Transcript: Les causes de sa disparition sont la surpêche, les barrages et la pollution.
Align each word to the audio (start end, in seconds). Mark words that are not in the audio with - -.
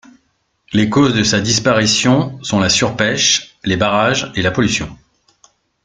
Les 0.73 0.89
causes 0.89 1.13
de 1.13 1.21
sa 1.21 1.41
disparition 1.41 2.39
sont 2.43 2.59
la 2.59 2.69
surpêche, 2.69 3.55
les 3.63 3.77
barrages 3.77 4.31
et 4.35 4.41
la 4.41 4.49
pollution. 4.49 4.89